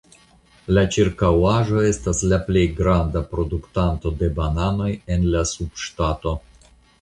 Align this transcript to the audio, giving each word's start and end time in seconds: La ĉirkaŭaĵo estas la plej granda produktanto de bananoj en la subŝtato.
La 0.77 0.83
ĉirkaŭaĵo 0.93 1.83
estas 1.89 2.21
la 2.31 2.39
plej 2.47 2.63
granda 2.79 3.23
produktanto 3.35 4.13
de 4.23 4.31
bananoj 4.41 4.89
en 5.17 5.29
la 5.37 5.45
subŝtato. 5.53 6.35